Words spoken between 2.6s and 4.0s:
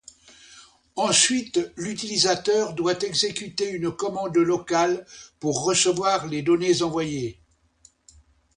doit exécuter une